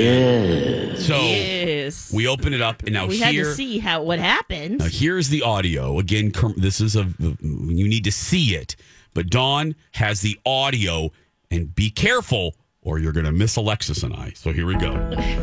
[0.97, 2.11] So Yes.
[2.11, 4.79] we open it up, and now we had to see how what happened.
[4.79, 5.99] now here's the audio.
[5.99, 8.75] Again, com- this is a you need to see it,
[9.13, 11.11] but Dawn has the audio,
[11.51, 12.55] and be careful.
[12.81, 14.31] Or you're going to miss Alexis and I.
[14.35, 14.95] So here we go.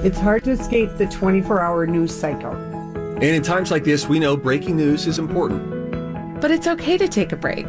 [0.02, 2.52] It's hard to escape the 24 hour news cycle.
[2.52, 6.40] And in times like this, we know breaking news is important.
[6.40, 7.66] But it's okay to take a break.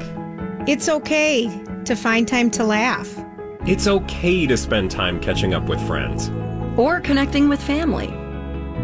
[0.67, 1.47] It's okay
[1.85, 3.13] to find time to laugh.
[3.65, 6.29] It's okay to spend time catching up with friends.
[6.77, 8.07] Or connecting with family.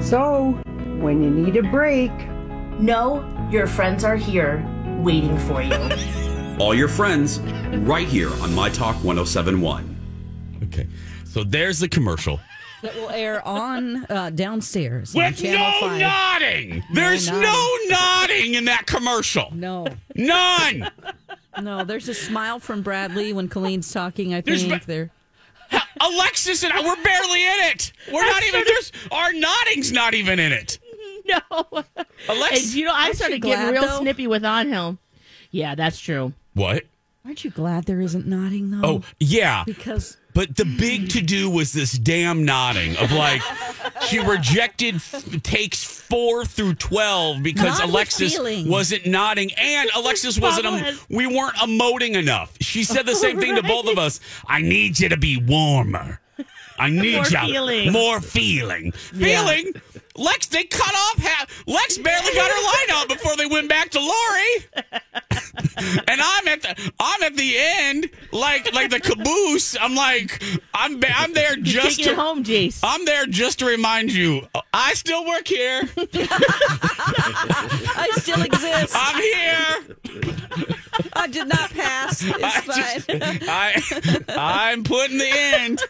[0.01, 0.51] So,
[0.99, 2.11] when you need a break,
[2.79, 4.65] know your friends are here
[5.01, 6.57] waiting for you.
[6.59, 9.92] All your friends, right here on My Talk 1071.
[10.73, 10.87] Okay.
[11.25, 12.39] So there's the commercial.
[12.81, 15.15] That will air on uh, downstairs.
[15.15, 15.99] With Channel no 5.
[16.01, 16.83] nodding.
[16.93, 17.41] There's nodding.
[17.43, 19.49] no nodding in that commercial.
[19.53, 19.87] No.
[20.15, 20.89] None.
[21.61, 24.67] No, there's a smile from Bradley when Colleen's talking, I think.
[24.69, 25.11] ba- there.
[26.01, 27.93] Alexis and I, we're barely in it.
[28.11, 30.77] We're not even, there's, our nodding's not even in it.
[31.25, 31.39] No.
[32.27, 32.65] Alexis.
[32.65, 33.99] And, you know, I Aren't started you getting glad, real though?
[34.01, 34.99] snippy with on him.
[35.51, 36.33] Yeah, that's true.
[36.53, 36.83] What?
[37.23, 38.81] Aren't you glad there isn't nodding, though?
[38.87, 39.63] Oh, yeah.
[39.65, 43.41] Because But the big to do was this damn nodding of like,
[44.07, 50.65] she rejected f- takes four through 12 because with Alexis wasn't nodding and Alexis wasn't,
[50.67, 52.51] um, em- we weren't emoting enough.
[52.61, 54.19] She said the same thing to both of us.
[54.47, 56.19] I need you to be warmer.
[56.77, 57.91] I need More you feeling.
[57.91, 58.93] more feeling.
[59.13, 59.45] Yeah.
[59.45, 59.73] Feeling.
[60.15, 61.63] Lex, they cut off half.
[61.67, 64.65] Lex barely got her line out before they went back to Lori.
[66.07, 69.75] and I'm at the I'm at the end, like like the caboose.
[69.79, 70.41] I'm like
[70.73, 72.79] I'm ba- I'm there just to, home, Jace.
[72.83, 75.81] I'm there just to remind you I still work here.
[75.97, 78.93] I still exist.
[78.95, 80.75] I'm here.
[81.13, 82.23] I did not pass.
[82.23, 83.19] It's I fine.
[83.19, 85.81] just- I, I'm putting the end.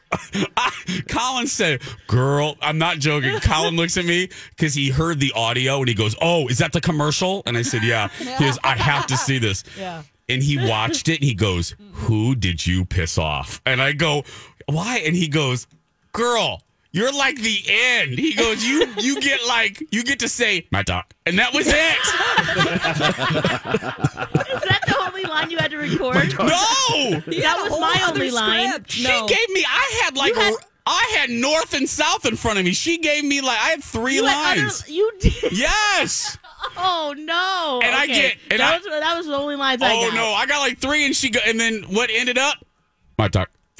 [0.57, 0.71] I,
[1.09, 5.79] Colin said, "Girl, I'm not joking." Colin looks at me because he heard the audio
[5.79, 8.75] and he goes, "Oh, is that the commercial?" And I said, "Yeah." He goes, "I
[8.75, 10.03] have to see this." Yeah.
[10.29, 14.23] And he watched it and he goes, "Who did you piss off?" And I go,
[14.67, 15.67] "Why?" And he goes,
[16.13, 16.61] "Girl."
[16.95, 18.19] You're like the end.
[18.19, 21.65] He goes, you you get like you get to say my doc, and that was
[21.67, 21.73] it.
[24.53, 26.15] Is that the only line you had to record?
[26.37, 28.69] no, That was my only line.
[28.69, 28.91] script.
[28.91, 29.25] She No.
[29.27, 29.65] gave me.
[29.67, 30.35] I had like.
[30.35, 32.73] You had- r- I had north and south in front of me.
[32.73, 34.81] She gave me like I had three You had lines.
[34.83, 35.51] other- you did.
[35.57, 36.37] yes.
[36.77, 37.81] Oh no!
[37.83, 40.15] And I get- and that I- was that was the only lines I Oh got.
[40.15, 40.31] no!
[40.33, 41.39] I got like three, and she go.
[41.45, 42.55] And then what ended up?
[43.17, 43.49] My talk.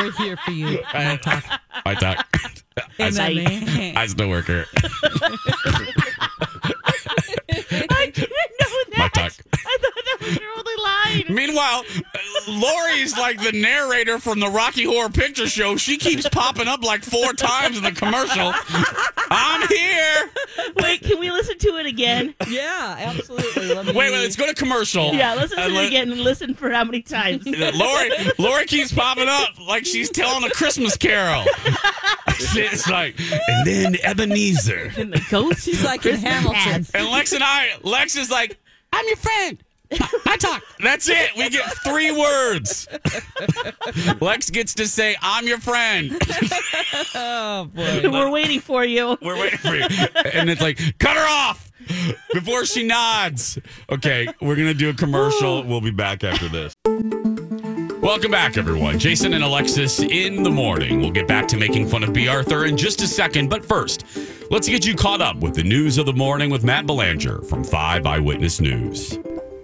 [0.00, 0.80] We're here for you.
[0.94, 1.44] I talk.
[1.84, 2.26] My talk.
[2.98, 4.66] I, then- I still work here.
[10.20, 11.34] I thought that was your only line.
[11.34, 15.76] Meanwhile, uh, Lori's like the narrator from the Rocky Horror Picture Show.
[15.76, 18.52] She keeps popping up like four times in the commercial.
[19.32, 20.30] I'm here.
[20.82, 22.34] Wait, can we listen to it again?
[22.48, 23.68] Yeah, absolutely.
[23.74, 24.20] Let me- Wait, wait.
[24.22, 25.12] Let's go to commercial.
[25.14, 27.46] Yeah, let's listen And to it let- again and listen for how many times.
[27.46, 31.44] Lori, Lori keeps popping up like she's telling a Christmas carol.
[32.26, 33.14] it's like,
[33.48, 34.92] and then Ebenezer.
[34.96, 36.54] And the ghost She's like in Hamilton.
[36.60, 36.90] hats.
[36.94, 38.58] And Lex and I, Lex is like,
[38.92, 39.58] I'm your friend.
[40.26, 40.62] I talk.
[40.82, 41.30] That's it.
[41.36, 42.86] We get three words.
[44.20, 46.16] Lex gets to say, I'm your friend.
[47.14, 48.00] Oh boy.
[48.10, 49.16] We're waiting for you.
[49.20, 49.86] We're waiting for you.
[50.32, 51.70] And it's like, cut her off
[52.32, 53.58] before she nods.
[53.90, 55.64] Okay, we're going to do a commercial.
[55.64, 56.74] We'll be back after this.
[58.00, 58.98] Welcome back, everyone.
[58.98, 61.00] Jason and Alexis in the morning.
[61.00, 62.28] We'll get back to making fun of B.
[62.28, 63.50] Arthur in just a second.
[63.50, 64.04] But first,
[64.50, 67.62] let's get you caught up with the news of the morning with Matt Belanger from
[67.62, 69.18] 5 Eyewitness News.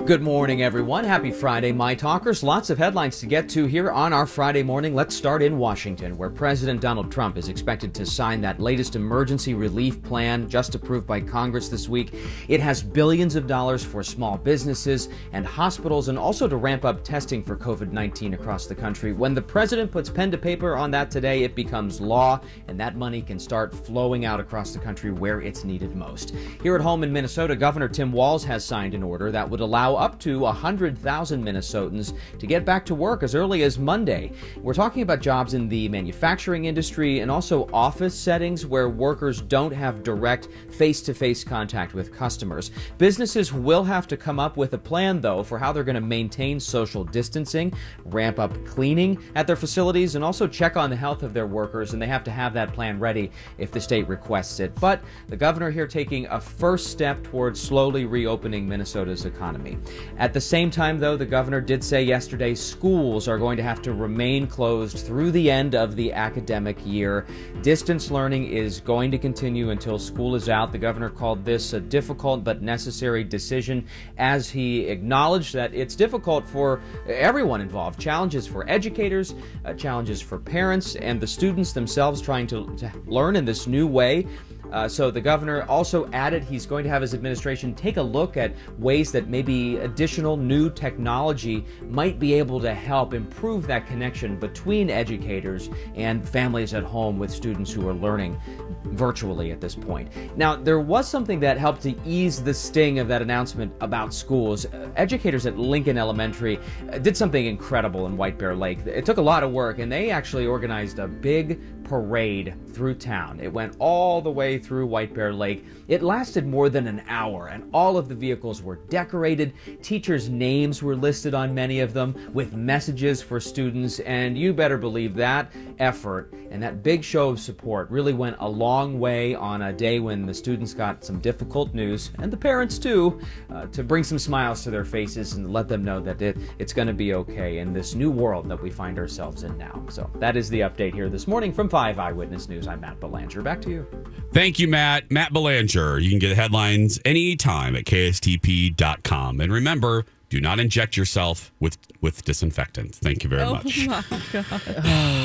[0.06, 1.02] Good morning, everyone.
[1.02, 2.44] Happy Friday, My Talkers.
[2.44, 4.94] Lots of headlines to get to here on our Friday morning.
[4.94, 9.54] Let's start in Washington, where President Donald Trump is expected to sign that latest emergency
[9.54, 12.14] relief plan just approved by Congress this week.
[12.46, 17.02] It has billions of dollars for small businesses and hospitals, and also to ramp up
[17.02, 19.12] testing for COVID 19 across the country.
[19.12, 22.94] When the president puts pen to paper on that today, it becomes law, and that
[22.94, 26.32] money can start flowing out across the country where it's needed most.
[26.62, 29.95] Here at home in Minnesota, Governor Tim Walz has signed an order that would allow
[29.96, 34.32] up to 100,000 Minnesotans to get back to work as early as Monday.
[34.62, 39.72] We're talking about jobs in the manufacturing industry and also office settings where workers don't
[39.72, 42.70] have direct face to face contact with customers.
[42.98, 46.00] Businesses will have to come up with a plan, though, for how they're going to
[46.00, 47.72] maintain social distancing,
[48.04, 51.92] ramp up cleaning at their facilities, and also check on the health of their workers.
[51.92, 54.74] And they have to have that plan ready if the state requests it.
[54.80, 59.78] But the governor here taking a first step towards slowly reopening Minnesota's economy.
[60.18, 63.82] At the same time, though, the governor did say yesterday schools are going to have
[63.82, 67.26] to remain closed through the end of the academic year.
[67.62, 70.72] Distance learning is going to continue until school is out.
[70.72, 73.86] The governor called this a difficult but necessary decision
[74.18, 78.00] as he acknowledged that it's difficult for everyone involved.
[78.00, 83.36] Challenges for educators, uh, challenges for parents, and the students themselves trying to, to learn
[83.36, 84.26] in this new way.
[84.72, 88.36] Uh, so the governor also added he's going to have his administration take a look
[88.36, 94.38] at ways that maybe additional new technology might be able to help improve that connection
[94.38, 98.38] between educators and families at home with students who are learning
[98.84, 100.10] virtually at this point.
[100.36, 104.66] Now, there was something that helped to ease the sting of that announcement about schools.
[104.66, 106.58] Uh, educators at Lincoln Elementary
[106.92, 108.86] uh, did something incredible in White Bear Lake.
[108.86, 113.40] It took a lot of work, and they actually organized a big parade through town.
[113.40, 115.64] It went all the way through White Bear Lake.
[115.88, 119.54] It lasted more than an hour, and all of the vehicles were decorated.
[119.82, 124.78] Teachers' names were listed on many of them with messages for students, and you better
[124.78, 129.62] believe that effort and that big show of support really went a long way on
[129.62, 133.20] a day when the students got some difficult news, and the parents too,
[133.50, 136.72] uh, to bring some smiles to their faces and let them know that it, it's
[136.72, 139.84] going to be okay in this new world that we find ourselves in now.
[139.88, 142.66] So that is the update here this morning from 5 Eyewitness News.
[142.66, 143.42] I'm Matt Belanger.
[143.42, 143.86] Back to you.
[144.32, 145.10] Thank you, Matt.
[145.10, 145.98] Matt Belanger.
[145.98, 149.42] You can get headlines anytime at kstp.com.
[149.42, 152.94] And remember, do not inject yourself with with disinfectant.
[152.94, 153.86] Thank you very oh much.
[153.86, 154.42] my god!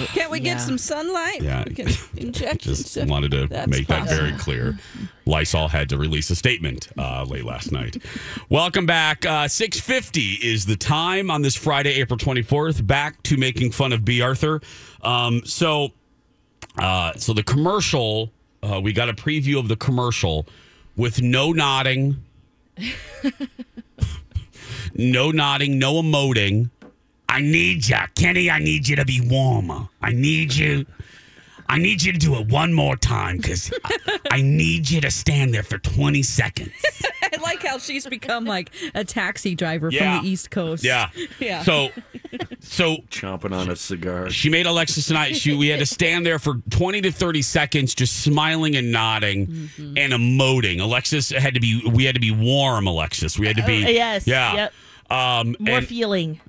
[0.09, 1.41] Can't we get some sunlight?
[1.41, 1.63] Yeah.
[1.65, 1.87] We can
[2.17, 2.63] inject.
[2.63, 4.77] Just some- wanted to That's make that very clear.
[5.25, 7.95] Lysol had to release a statement uh, late last night.
[8.49, 9.25] Welcome back.
[9.25, 12.85] Uh, Six fifty is the time on this Friday, April twenty fourth.
[12.85, 14.59] Back to making fun of Bea Arthur.
[15.01, 15.91] Um, so,
[16.77, 18.31] uh, so the commercial.
[18.63, 20.45] Uh, we got a preview of the commercial
[20.95, 22.15] with no nodding,
[24.93, 26.69] no nodding, no emoting.
[27.27, 28.51] I need you, Kenny.
[28.51, 29.87] I need you to be warmer.
[30.01, 30.85] I need you.
[31.71, 35.09] I need you to do it one more time because I, I need you to
[35.09, 36.71] stand there for 20 seconds.
[37.23, 40.17] I like how she's become like a taxi driver Yeah.
[40.17, 40.83] from the East Coast.
[40.83, 41.09] Yeah.
[41.39, 41.63] yeah.
[41.63, 41.89] So,
[42.59, 44.29] so chomping on a cigar.
[44.29, 45.35] she made Alexis tonight.
[45.37, 49.47] She we had to stand there for 20 to 30 seconds, just smiling and nodding
[49.47, 49.97] Mm-hmm.
[49.97, 50.81] and emoting.
[50.81, 51.81] Alexis had to be.
[51.89, 52.85] We had to be warm.
[52.87, 53.39] Alexis.
[53.39, 53.85] We had to be.
[53.85, 54.53] Uh, yes, Yeah.
[54.53, 54.73] yep.
[55.09, 56.39] Um, More and- feeling.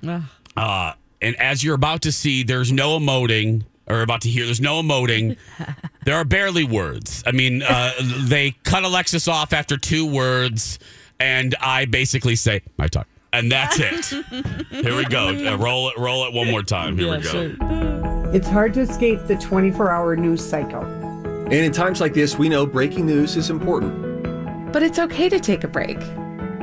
[0.57, 4.61] Uh, and as you're about to see, there's no emoting, or about to hear, there's
[4.61, 5.37] no emoting.
[6.05, 7.23] there are barely words.
[7.25, 7.91] I mean, uh,
[8.21, 10.79] they cut Alexis off after two words,
[11.19, 13.07] and I basically say, my talk.
[13.33, 14.05] And that's it.
[14.69, 15.29] Here we go.
[15.29, 16.97] Uh, roll it, roll it one more time.
[16.97, 18.31] Here we go.
[18.31, 20.83] It's hard to escape the 24 hour news cycle.
[20.83, 24.71] And in times like this, we know breaking news is important.
[24.71, 25.97] But it's okay to take a break.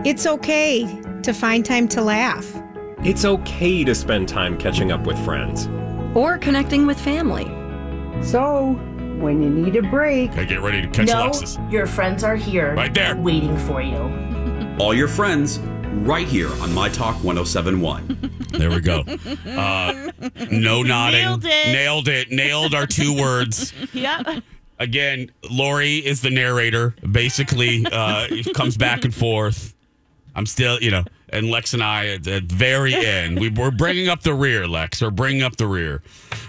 [0.04, 0.84] It's okay
[1.22, 2.46] to find time to laugh.
[3.04, 5.68] It's okay to spend time catching up with friends.
[6.14, 7.44] Or connecting with family.
[8.24, 8.72] So,
[9.20, 11.58] when you need a break, Okay, get ready to catch no, Alexis.
[11.70, 12.74] your friends are here.
[12.74, 13.16] Right there.
[13.16, 13.96] Waiting for you.
[14.80, 18.30] All your friends right here on My Talk 1071.
[18.52, 19.04] There we go.
[19.46, 20.10] Uh,
[20.50, 21.20] no nodding.
[21.20, 21.66] Nailed it.
[21.72, 22.30] Nailed it.
[22.32, 23.72] Nailed our two words.
[23.92, 24.42] Yep.
[24.78, 26.94] Again, Lori is the narrator.
[27.12, 29.74] Basically, uh, it comes back and forth.
[30.40, 34.08] I'm still, you know, and Lex and I at the very end, we, we're bringing
[34.08, 35.02] up the rear, Lex.
[35.02, 36.02] We're bringing up the rear.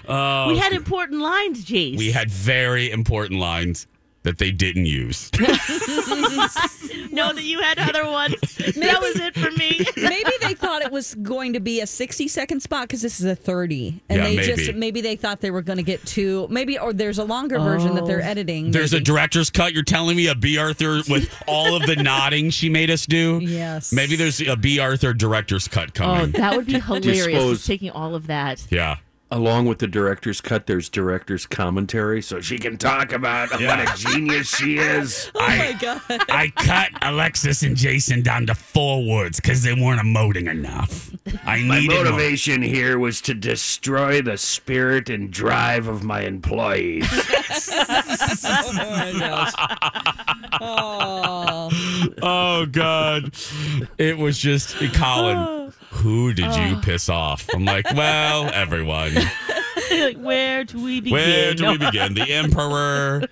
[0.07, 1.97] Uh, we had important lines, Jace.
[1.97, 3.87] we had very important lines.
[4.23, 5.31] That they didn't use.
[7.11, 8.35] know that you had other ones.
[8.57, 9.85] that was it for me.
[9.97, 13.25] maybe they thought it was going to be a 60 second spot because this is
[13.25, 14.55] a 30 and Yeah, they maybe.
[14.55, 17.59] just maybe they thought they were going to get two maybe or there's a longer
[17.59, 18.25] version that they're oh.
[18.25, 19.73] editing There's a director's cut.
[19.73, 23.39] You're telling me a Bea Arthur with all of the nodding she made us do?
[23.41, 23.91] Yes.
[23.91, 26.35] Maybe there's a Bea Arthur director's cut oh, coming.
[26.35, 27.25] Oh, that would be hilarious.
[27.25, 28.65] suppose- Just taking all of that.
[28.69, 28.97] yeah.
[29.33, 33.89] Along with the director's cut, there's director's commentary, so she can talk about what a
[33.95, 35.31] genius she is.
[35.35, 40.01] oh my god I cut Alexis and Jason down to four words because they weren't
[40.01, 41.11] emoting enough.
[41.45, 42.03] I My needed more.
[42.03, 47.07] motivation here was to destroy the spirit and drive of my employees.
[47.73, 49.53] oh my gosh
[50.59, 51.69] oh
[52.21, 53.33] Oh God!
[53.97, 55.73] It was just Colin.
[55.91, 57.47] Who did you piss off?
[57.53, 59.13] I'm like, well, everyone.
[59.91, 61.13] like, where do we begin?
[61.13, 62.13] Where do we begin?
[62.13, 63.23] The Emperor.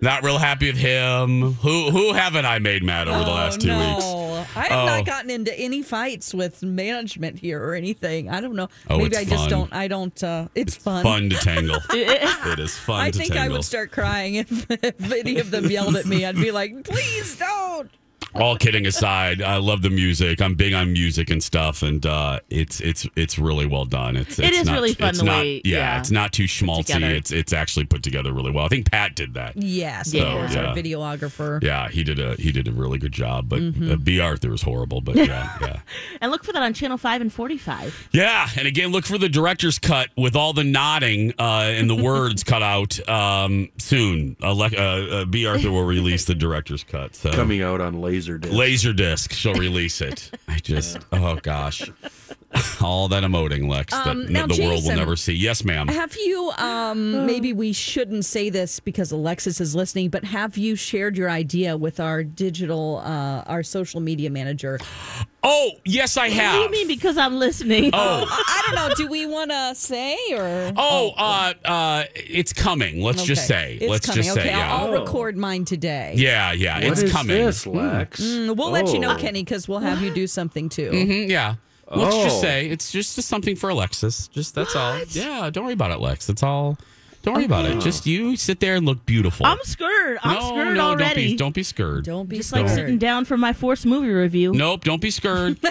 [0.00, 1.52] Not real happy with him.
[1.54, 3.78] Who who haven't I made mad over the last two no.
[3.78, 4.56] weeks?
[4.56, 4.86] I have Oh.
[4.86, 8.30] not gotten into any fights with management here or anything.
[8.30, 8.68] I don't know.
[8.88, 9.70] Oh, Maybe it's I just don't.
[9.72, 10.24] I don't.
[10.24, 11.02] Uh, it's, fun.
[11.02, 11.78] Fun to tangle.
[11.90, 15.96] it is fun I think I would start crying if, if any of them yelled
[15.96, 16.24] at me.
[16.24, 17.90] I'd be like, "Please don't."
[18.34, 20.40] All kidding aside, I love the music.
[20.40, 24.16] I'm big on music and stuff, and uh, it's it's it's really well done.
[24.16, 26.44] It's, It it's not, really fun It's the not, way- yeah, yeah, it's not too
[26.44, 26.86] schmaltzy.
[26.94, 27.06] together.
[27.14, 28.64] It's it's actually put together really well.
[28.64, 29.56] I think Pat did that.
[29.56, 30.22] Yes, Yeah.
[30.22, 30.66] of course, Yeah.
[30.66, 31.62] our videographer.
[31.62, 33.48] Yeah, he did a he did a really good job.
[33.48, 33.90] But Mm-hmm.
[33.92, 35.00] uh, Bea Arthur was horrible.
[35.00, 35.80] But yeah, yeah,
[36.20, 38.08] And look for that on Channel 5 and 45.
[38.12, 38.48] yeah.
[38.56, 42.44] And again, look for the director's cut with all the nodding uh, and the words
[42.44, 44.36] cut out um, soon.
[44.42, 47.14] Uh, uh, uh, Bea Arthur will release the director's cut.
[47.14, 48.50] So Coming out on Laserdisc.
[48.52, 50.30] Laserdisc, she'll release it.
[50.48, 51.90] I just, oh gosh,
[52.80, 55.34] all that emoting, Lex, that Um, n- now, the world will Jason, never see.
[55.34, 55.86] Yes, ma'am.
[55.88, 56.50] Have you?
[56.58, 61.30] Um, maybe we shouldn't say this because Alexis is listening, but have you shared your
[61.30, 64.78] idea with our digital, uh, our social media manager?
[65.42, 66.54] Oh, yes, I What have.
[66.56, 67.90] do you mean because I'm listening?
[67.92, 68.26] Oh.
[68.28, 68.94] I don't know.
[68.96, 70.72] Do we want to say or?
[70.76, 73.00] Oh, uh, uh, it's coming.
[73.00, 73.78] Let's just say.
[73.80, 74.22] It's Let's coming.
[74.24, 74.40] just say.
[74.40, 74.74] okay, Yeah.
[74.74, 76.14] I'll, I'll record mine today.
[76.16, 77.36] yeah, yeah, What it's is coming.
[77.36, 78.20] this, Lex?
[78.20, 79.16] Mm, we'll let you know, Oh.
[79.18, 80.90] Kenny, because we'll have you do something too.
[80.90, 81.54] Mhm, yeah.
[81.90, 82.40] Let's just Oh.
[82.40, 84.28] say it's just something for Alexis.
[84.28, 85.00] Just that's all.
[85.08, 86.26] Yeah, don't worry about it, Lex.
[86.26, 86.78] That's all.
[87.22, 87.80] Don't worry about it.
[87.80, 89.44] Just you sit there and look beautiful.
[89.44, 90.18] I'm scared.
[90.22, 91.04] I'm no, scared no, already.
[91.04, 92.04] Don't be, don't be scared.
[92.04, 94.52] Don't be Just like sitting down for my Force movie review.
[94.52, 95.58] Nope, don't be scared.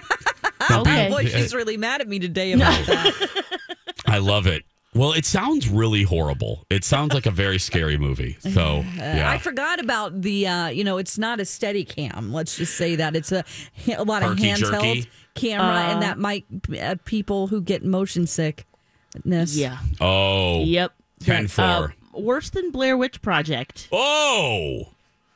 [0.69, 1.09] Okay.
[1.09, 3.47] Boy, she's really mad at me today about that.
[4.05, 4.65] I love it.
[4.95, 6.65] Well, it sounds really horrible.
[6.69, 8.37] It sounds like a very scary movie.
[8.39, 9.29] So, yeah.
[9.29, 12.33] I forgot about the, uh, you know, it's not a steady cam.
[12.33, 13.43] Let's just say that it's a,
[13.97, 15.09] a lot of Herky handheld jerky.
[15.35, 16.45] camera, Uh, and that might
[16.81, 19.55] uh, people who get motion sickness.
[19.55, 19.77] Yeah.
[20.01, 20.63] oh.
[20.63, 20.93] Yep.
[21.21, 21.65] 10 4.
[21.65, 23.87] Uh, worse than Blair Witch Project.
[23.91, 24.89] oh.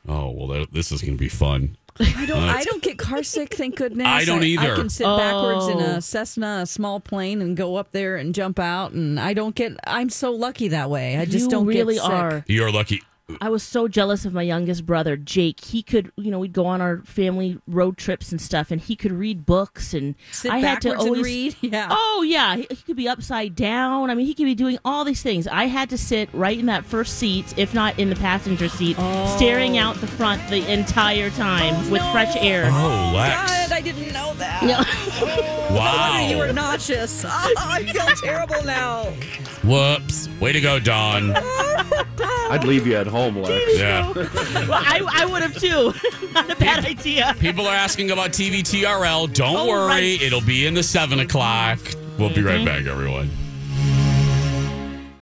[0.06, 1.78] Oh, well, that, this is going to be fun.
[2.00, 2.42] I don't.
[2.42, 3.54] I don't get car sick.
[3.54, 4.06] Thank goodness.
[4.06, 4.72] I don't either.
[4.72, 5.96] I can sit backwards in Oh.
[5.96, 8.92] a Cessna, a small plane, and go up there and jump out.
[8.92, 9.76] And I don't get.
[9.86, 11.16] I'm so lucky that way.
[11.18, 12.12] I just you don't really get sick.
[12.12, 12.44] are.
[12.48, 13.02] You're lucky.
[13.40, 15.64] I was so jealous of my youngest brother, Jake.
[15.64, 18.96] He could, you know, we'd go on our family road trips and stuff, and he
[18.96, 21.56] could read books, and Sit I had to always read?
[21.64, 21.88] Yeah.
[21.90, 24.10] Oh yeah, he, he could be upside down.
[24.10, 25.48] I mean, he could be doing all these things.
[25.48, 28.96] I had to sit right in that first seat, if not in the passenger seat,
[29.36, 29.82] staring oh.
[29.82, 32.64] out the front the entire time oh, with fresh air.
[32.66, 33.50] Oh, Lex.
[33.50, 34.62] God, I didn't know that.
[34.62, 35.50] No.
[35.74, 36.28] Wow.
[36.28, 37.24] You were nauseous.
[37.26, 39.04] Oh, I feel terrible now.
[39.64, 40.28] Whoops.
[40.40, 41.32] Way to go, Dawn.
[42.50, 43.78] I'd leave you at home, Lex.
[43.78, 44.12] Yeah.
[44.14, 45.92] well, I, I would have too.
[46.32, 47.34] not a bad idea.
[47.40, 49.32] People are asking about TV TRL.
[49.32, 49.88] Don't Oh, worry.
[49.88, 50.22] right.
[50.22, 51.78] It'll be in the 7 o'clock.
[52.18, 52.64] We'll be right mm-hmm.
[52.66, 53.30] back, everyone.